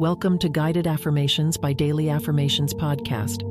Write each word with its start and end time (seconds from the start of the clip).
Welcome 0.00 0.38
to 0.38 0.48
Guided 0.48 0.86
Affirmations 0.86 1.58
by 1.58 1.74
Daily 1.74 2.08
Affirmations 2.08 2.72
Podcast. 2.72 3.44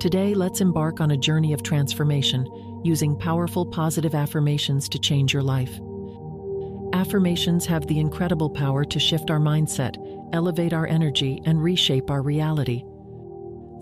Today, 0.00 0.34
let's 0.34 0.60
embark 0.60 1.00
on 1.00 1.12
a 1.12 1.16
journey 1.16 1.52
of 1.52 1.62
transformation 1.62 2.80
using 2.82 3.16
powerful 3.16 3.64
positive 3.64 4.12
affirmations 4.12 4.88
to 4.88 4.98
change 4.98 5.32
your 5.32 5.44
life. 5.44 5.78
Affirmations 6.92 7.64
have 7.64 7.86
the 7.86 8.00
incredible 8.00 8.50
power 8.50 8.84
to 8.86 8.98
shift 8.98 9.30
our 9.30 9.38
mindset, 9.38 9.94
elevate 10.32 10.72
our 10.72 10.88
energy, 10.88 11.40
and 11.44 11.62
reshape 11.62 12.10
our 12.10 12.22
reality. 12.22 12.82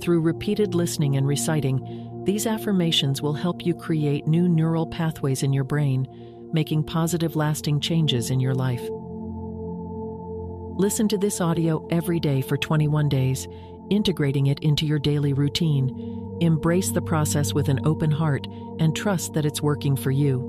Through 0.02 0.20
repeated 0.20 0.74
listening 0.74 1.16
and 1.16 1.26
reciting, 1.26 2.22
these 2.26 2.46
affirmations 2.46 3.22
will 3.22 3.32
help 3.32 3.64
you 3.64 3.72
create 3.74 4.26
new 4.26 4.50
neural 4.50 4.86
pathways 4.86 5.42
in 5.42 5.54
your 5.54 5.64
brain, 5.64 6.06
making 6.52 6.84
positive, 6.84 7.36
lasting 7.36 7.80
changes 7.80 8.28
in 8.28 8.38
your 8.38 8.54
life. 8.54 8.86
Listen 10.76 11.06
to 11.06 11.16
this 11.16 11.40
audio 11.40 11.86
every 11.90 12.18
day 12.18 12.40
for 12.40 12.56
21 12.56 13.08
days, 13.08 13.46
integrating 13.90 14.48
it 14.48 14.58
into 14.58 14.84
your 14.84 14.98
daily 14.98 15.32
routine. 15.32 16.36
Embrace 16.40 16.90
the 16.90 17.00
process 17.00 17.54
with 17.54 17.68
an 17.68 17.78
open 17.86 18.10
heart 18.10 18.48
and 18.80 18.94
trust 18.94 19.34
that 19.34 19.46
it's 19.46 19.62
working 19.62 19.94
for 19.94 20.10
you. 20.10 20.40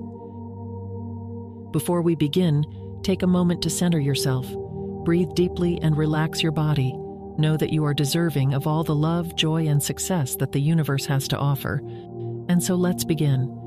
Before 1.72 2.02
we 2.02 2.16
begin, 2.16 2.66
take 3.04 3.22
a 3.22 3.28
moment 3.28 3.62
to 3.62 3.70
center 3.70 4.00
yourself. 4.00 4.48
Breathe 5.06 5.36
deeply 5.36 5.80
and 5.84 5.96
relax 5.96 6.42
your 6.42 6.52
body. 6.52 6.96
Know 7.38 7.56
that 7.56 7.72
you 7.72 7.86
are 7.86 7.94
deserving 7.94 8.56
of 8.56 8.66
all 8.66 8.84
the 8.84 8.96
love, 8.96 9.36
joy, 9.36 9.68
and 9.68 9.82
success 9.82 10.36
that 10.38 10.54
the 10.54 10.62
universe 10.62 11.06
has 11.06 11.28
to 11.28 11.38
offer. 11.38 11.84
And 12.50 12.64
so 12.64 12.74
let's 12.74 13.04
begin. 13.04 13.65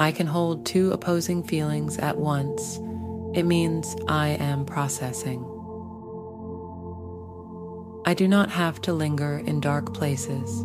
I 0.00 0.12
can 0.12 0.26
hold 0.26 0.64
two 0.64 0.92
opposing 0.92 1.42
feelings 1.42 1.98
at 1.98 2.16
once. 2.16 2.78
It 3.34 3.42
means 3.42 3.94
I 4.08 4.28
am 4.28 4.64
processing. 4.64 5.44
I 8.06 8.14
do 8.14 8.26
not 8.26 8.48
have 8.48 8.80
to 8.80 8.94
linger 8.94 9.42
in 9.44 9.60
dark 9.60 9.92
places. 9.92 10.64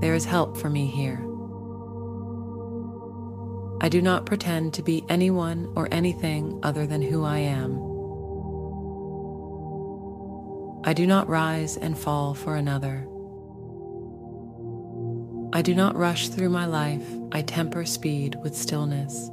There 0.00 0.16
is 0.16 0.24
help 0.24 0.56
for 0.56 0.68
me 0.68 0.88
here. 0.88 1.24
I 3.80 3.88
do 3.88 4.02
not 4.02 4.26
pretend 4.26 4.74
to 4.74 4.82
be 4.82 5.04
anyone 5.08 5.72
or 5.76 5.86
anything 5.92 6.58
other 6.64 6.88
than 6.88 7.02
who 7.02 7.22
I 7.22 7.38
am. 7.38 7.74
I 10.82 10.92
do 10.92 11.06
not 11.06 11.28
rise 11.28 11.76
and 11.76 11.96
fall 11.96 12.34
for 12.34 12.56
another. 12.56 13.06
I 15.56 15.62
do 15.62 15.74
not 15.74 15.96
rush 15.96 16.28
through 16.28 16.50
my 16.50 16.66
life, 16.66 17.02
I 17.32 17.40
temper 17.40 17.86
speed 17.86 18.36
with 18.42 18.54
stillness. 18.54 19.30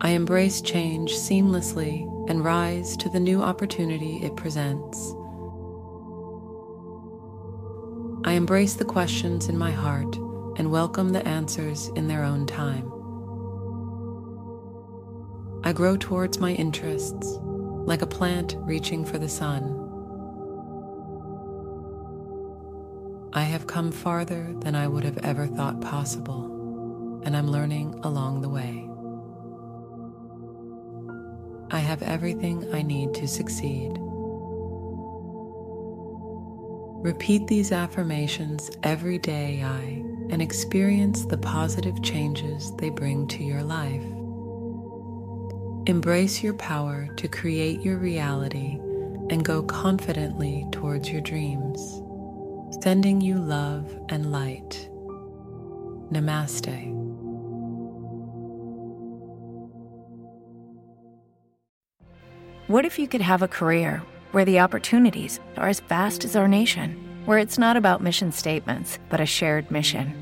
I 0.00 0.10
embrace 0.10 0.60
change 0.60 1.12
seamlessly 1.12 2.02
and 2.28 2.44
rise 2.44 2.96
to 2.96 3.08
the 3.08 3.20
new 3.20 3.40
opportunity 3.40 4.16
it 4.16 4.34
presents. 4.34 4.98
I 8.24 8.32
embrace 8.32 8.74
the 8.74 8.84
questions 8.84 9.48
in 9.48 9.56
my 9.56 9.70
heart 9.70 10.16
and 10.58 10.72
welcome 10.72 11.10
the 11.10 11.24
answers 11.24 11.86
in 11.94 12.08
their 12.08 12.24
own 12.24 12.48
time. 12.48 12.90
I 15.62 15.72
grow 15.72 15.96
towards 15.96 16.40
my 16.40 16.54
interests 16.54 17.38
like 17.40 18.02
a 18.02 18.08
plant 18.08 18.56
reaching 18.58 19.04
for 19.04 19.18
the 19.18 19.28
sun. 19.28 19.85
I 23.36 23.42
have 23.42 23.66
come 23.66 23.92
farther 23.92 24.50
than 24.60 24.74
I 24.74 24.88
would 24.88 25.04
have 25.04 25.18
ever 25.18 25.46
thought 25.46 25.82
possible, 25.82 27.20
and 27.22 27.36
I'm 27.36 27.50
learning 27.50 28.00
along 28.02 28.40
the 28.40 28.48
way. 28.48 28.88
I 31.70 31.80
have 31.80 32.00
everything 32.00 32.66
I 32.74 32.80
need 32.80 33.12
to 33.12 33.28
succeed. 33.28 33.92
Repeat 37.04 37.46
these 37.46 37.72
affirmations 37.72 38.70
every 38.82 39.18
day, 39.18 39.62
I, 39.62 40.02
and 40.30 40.40
experience 40.40 41.26
the 41.26 41.36
positive 41.36 42.02
changes 42.02 42.74
they 42.76 42.88
bring 42.88 43.28
to 43.28 43.44
your 43.44 43.62
life. 43.62 44.06
Embrace 45.86 46.42
your 46.42 46.54
power 46.54 47.06
to 47.16 47.28
create 47.28 47.82
your 47.82 47.98
reality 47.98 48.78
and 49.28 49.44
go 49.44 49.62
confidently 49.62 50.66
towards 50.72 51.10
your 51.10 51.20
dreams 51.20 52.00
sending 52.86 53.20
you 53.20 53.36
love 53.36 53.84
and 54.10 54.30
light. 54.30 54.88
Namaste. 56.12 56.92
What 62.68 62.84
if 62.84 62.96
you 62.96 63.08
could 63.08 63.22
have 63.22 63.42
a 63.42 63.48
career 63.48 64.02
where 64.30 64.44
the 64.44 64.60
opportunities 64.60 65.40
are 65.56 65.68
as 65.68 65.80
vast 65.80 66.24
as 66.24 66.36
our 66.36 66.46
nation, 66.46 66.96
where 67.24 67.38
it's 67.38 67.58
not 67.58 67.76
about 67.76 68.04
mission 68.04 68.30
statements, 68.30 69.00
but 69.08 69.20
a 69.20 69.26
shared 69.26 69.68
mission? 69.68 70.14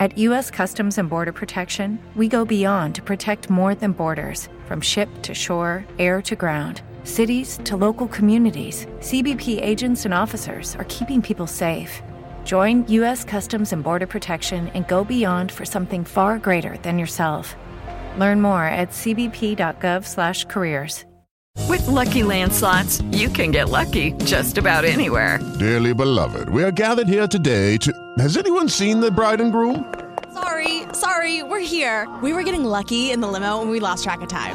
At 0.00 0.16
U.S. 0.16 0.50
Customs 0.50 0.96
and 0.96 1.10
Border 1.10 1.32
Protection, 1.32 1.98
we 2.14 2.28
go 2.28 2.46
beyond 2.46 2.94
to 2.94 3.02
protect 3.02 3.50
more 3.50 3.74
than 3.74 3.92
borders 3.92 4.48
from 4.64 4.80
ship 4.80 5.10
to 5.20 5.34
shore, 5.34 5.84
air 5.98 6.22
to 6.22 6.34
ground 6.34 6.80
cities 7.06 7.58
to 7.64 7.78
local 7.78 8.08
communities, 8.08 8.84
CBP 8.98 9.62
agents 9.62 10.04
and 10.04 10.12
officers 10.12 10.76
are 10.76 10.84
keeping 10.90 11.22
people 11.22 11.46
safe. 11.46 12.02
Join 12.44 12.86
U.S. 12.88 13.24
Customs 13.24 13.72
and 13.72 13.82
Border 13.82 14.06
Protection 14.06 14.68
and 14.74 14.86
go 14.86 15.02
beyond 15.04 15.50
for 15.50 15.64
something 15.64 16.04
far 16.04 16.38
greater 16.38 16.76
than 16.82 16.98
yourself. 16.98 17.56
Learn 18.18 18.42
more 18.42 18.64
at 18.64 18.90
cbp.gov/careers. 18.90 21.06
With 21.68 21.84
Lucky 21.88 22.22
Land 22.22 22.52
slots, 22.52 23.00
you 23.10 23.28
can 23.28 23.50
get 23.50 23.70
lucky 23.70 24.12
just 24.24 24.56
about 24.56 24.84
anywhere. 24.84 25.40
Dearly 25.58 25.94
beloved, 25.94 26.48
we 26.48 26.62
are 26.62 26.70
gathered 26.70 27.08
here 27.08 27.26
today 27.26 27.76
to. 27.78 27.92
Has 28.18 28.36
anyone 28.36 28.68
seen 28.68 29.00
the 29.00 29.10
bride 29.10 29.40
and 29.40 29.50
groom? 29.50 29.92
Sorry, 30.32 30.84
sorry, 30.92 31.42
we're 31.42 31.58
here. 31.58 32.06
We 32.22 32.32
were 32.32 32.44
getting 32.44 32.64
lucky 32.64 33.10
in 33.10 33.20
the 33.20 33.26
limo, 33.26 33.62
and 33.62 33.70
we 33.70 33.80
lost 33.80 34.04
track 34.04 34.20
of 34.20 34.28
time. 34.28 34.54